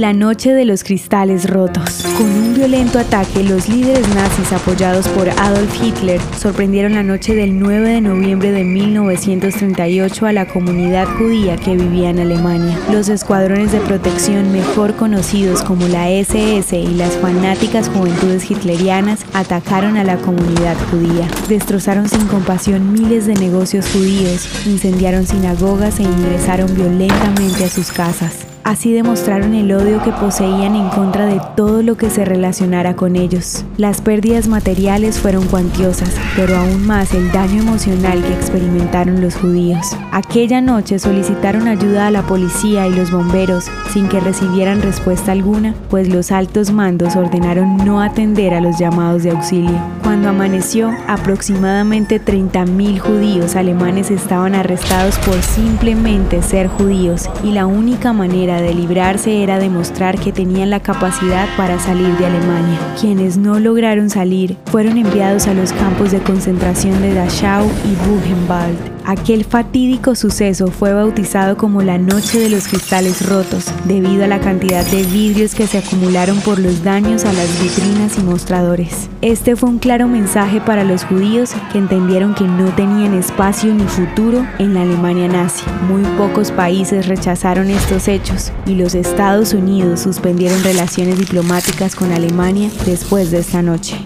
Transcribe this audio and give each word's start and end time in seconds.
La 0.00 0.14
noche 0.14 0.54
de 0.54 0.64
los 0.64 0.82
cristales 0.82 1.50
rotos. 1.50 2.06
Con 2.16 2.26
un 2.26 2.54
violento 2.54 2.98
ataque, 2.98 3.44
los 3.44 3.68
líderes 3.68 4.08
nazis 4.14 4.50
apoyados 4.50 5.06
por 5.08 5.28
Adolf 5.28 5.78
Hitler 5.78 6.18
sorprendieron 6.38 6.94
la 6.94 7.02
noche 7.02 7.34
del 7.34 7.58
9 7.58 7.86
de 7.86 8.00
noviembre 8.00 8.50
de 8.50 8.64
1938 8.64 10.24
a 10.24 10.32
la 10.32 10.48
comunidad 10.48 11.06
judía 11.18 11.58
que 11.58 11.76
vivía 11.76 12.08
en 12.08 12.18
Alemania. 12.18 12.78
Los 12.90 13.10
escuadrones 13.10 13.72
de 13.72 13.80
protección 13.80 14.50
mejor 14.52 14.96
conocidos 14.96 15.62
como 15.62 15.86
la 15.86 16.08
SS 16.08 16.78
y 16.78 16.94
las 16.94 17.18
fanáticas 17.18 17.90
juventudes 17.90 18.50
hitlerianas 18.50 19.26
atacaron 19.34 19.98
a 19.98 20.04
la 20.04 20.16
comunidad 20.16 20.78
judía. 20.90 21.28
Destrozaron 21.46 22.08
sin 22.08 22.26
compasión 22.26 22.90
miles 22.90 23.26
de 23.26 23.34
negocios 23.34 23.86
judíos, 23.90 24.48
incendiaron 24.64 25.26
sinagogas 25.26 26.00
e 26.00 26.04
ingresaron 26.04 26.74
violentamente 26.74 27.64
a 27.64 27.68
sus 27.68 27.92
casas. 27.92 28.49
Así 28.64 28.92
demostraron 28.92 29.54
el 29.54 29.72
odio 29.72 30.02
que 30.02 30.12
poseían 30.12 30.76
en 30.76 30.88
contra 30.90 31.26
de 31.26 31.40
todo 31.56 31.82
lo 31.82 31.96
que 31.96 32.10
se 32.10 32.24
relacionara 32.24 32.94
con 32.94 33.16
ellos. 33.16 33.64
Las 33.76 34.00
pérdidas 34.00 34.48
materiales 34.48 35.18
fueron 35.18 35.46
cuantiosas, 35.46 36.14
pero 36.36 36.56
aún 36.56 36.86
más 36.86 37.14
el 37.14 37.32
daño 37.32 37.62
emocional 37.62 38.22
que 38.22 38.34
experimentaron 38.34 39.20
los 39.20 39.36
judíos. 39.36 39.96
Aquella 40.12 40.60
noche 40.60 40.98
solicitaron 40.98 41.68
ayuda 41.68 42.06
a 42.06 42.10
la 42.10 42.22
policía 42.22 42.86
y 42.86 42.94
los 42.94 43.10
bomberos 43.10 43.66
sin 43.92 44.08
que 44.08 44.20
recibieran 44.20 44.82
respuesta 44.82 45.32
alguna, 45.32 45.74
pues 45.88 46.08
los 46.08 46.30
altos 46.30 46.70
mandos 46.70 47.16
ordenaron 47.16 47.78
no 47.78 48.00
atender 48.00 48.54
a 48.54 48.60
los 48.60 48.78
llamados 48.78 49.22
de 49.22 49.30
auxilio. 49.30 49.99
Cuando 50.10 50.30
amaneció, 50.30 50.90
aproximadamente 51.06 52.20
30.000 52.20 52.98
judíos 52.98 53.54
alemanes 53.54 54.10
estaban 54.10 54.56
arrestados 54.56 55.16
por 55.20 55.40
simplemente 55.40 56.42
ser 56.42 56.66
judíos 56.66 57.30
y 57.44 57.52
la 57.52 57.66
única 57.66 58.12
manera 58.12 58.60
de 58.60 58.74
librarse 58.74 59.44
era 59.44 59.60
demostrar 59.60 60.18
que 60.18 60.32
tenían 60.32 60.68
la 60.68 60.80
capacidad 60.80 61.46
para 61.56 61.78
salir 61.78 62.12
de 62.16 62.26
Alemania. 62.26 62.80
Quienes 63.00 63.36
no 63.36 63.60
lograron 63.60 64.10
salir 64.10 64.56
fueron 64.64 64.98
enviados 64.98 65.46
a 65.46 65.54
los 65.54 65.72
campos 65.72 66.10
de 66.10 66.18
concentración 66.18 67.00
de 67.02 67.14
Dachau 67.14 67.64
y 67.66 68.10
Buchenwald. 68.10 68.99
Aquel 69.06 69.44
fatídico 69.44 70.14
suceso 70.14 70.68
fue 70.68 70.92
bautizado 70.92 71.56
como 71.56 71.82
la 71.82 71.98
Noche 71.98 72.38
de 72.38 72.50
los 72.50 72.68
Cristales 72.68 73.26
Rotos, 73.28 73.66
debido 73.84 74.24
a 74.24 74.28
la 74.28 74.40
cantidad 74.40 74.84
de 74.86 75.02
vidrios 75.02 75.54
que 75.54 75.66
se 75.66 75.78
acumularon 75.78 76.40
por 76.40 76.58
los 76.58 76.84
daños 76.84 77.24
a 77.24 77.32
las 77.32 77.62
vitrinas 77.62 78.18
y 78.18 78.22
mostradores. 78.22 79.08
Este 79.22 79.56
fue 79.56 79.68
un 79.68 79.78
claro 79.78 80.08
mensaje 80.08 80.60
para 80.60 80.84
los 80.84 81.04
judíos 81.04 81.52
que 81.72 81.78
entendieron 81.78 82.34
que 82.34 82.44
no 82.44 82.66
tenían 82.74 83.14
espacio 83.14 83.74
ni 83.74 83.84
futuro 83.84 84.46
en 84.58 84.74
la 84.74 84.82
Alemania 84.82 85.28
nazi. 85.28 85.64
Muy 85.88 86.02
pocos 86.16 86.50
países 86.52 87.06
rechazaron 87.06 87.70
estos 87.70 88.08
hechos 88.08 88.52
y 88.66 88.74
los 88.74 88.94
Estados 88.94 89.54
Unidos 89.54 90.00
suspendieron 90.00 90.62
relaciones 90.62 91.18
diplomáticas 91.18 91.94
con 91.94 92.12
Alemania 92.12 92.70
después 92.86 93.30
de 93.30 93.38
esta 93.38 93.62
noche. 93.62 93.96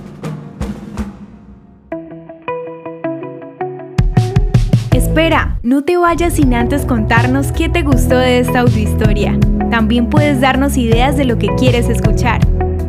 Espera, 5.15 5.61
no 5.63 5.85
te 5.85 5.97
vayas 5.97 6.33
sin 6.33 6.55
antes 6.55 6.85
contarnos 6.85 7.53
qué 7.53 7.69
te 7.69 7.83
gustó 7.83 8.19
de 8.19 8.41
esta 8.41 8.59
audiohistoria. 8.59 9.39
También 9.71 10.11
puedes 10.11 10.41
darnos 10.41 10.77
ideas 10.77 11.17
de 11.17 11.25
lo 11.25 11.39
que 11.39 11.55
quieres 11.55 11.89
escuchar. 11.89 12.41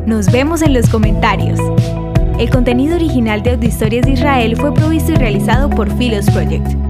Nos 0.08 0.32
vemos 0.32 0.64
en 0.64 0.74
los 0.74 0.90
comentarios. 0.90 1.60
El 2.40 2.50
contenido 2.50 2.96
original 2.96 3.44
de 3.44 3.52
Audiohistorias 3.52 4.08
de 4.08 4.14
Israel 4.14 4.58
fue 4.58 4.74
provisto 4.74 5.12
y 5.12 5.18
realizado 5.18 5.70
por 5.70 5.96
Philos 6.00 6.26
Project. 6.32 6.85